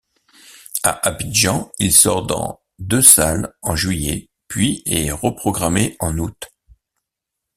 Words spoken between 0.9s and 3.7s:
Abidjan, il sort dans deux salles